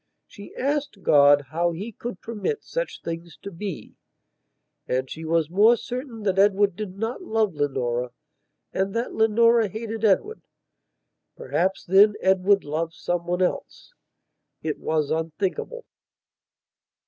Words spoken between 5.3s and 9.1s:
more certain that Edward did not love Leonora and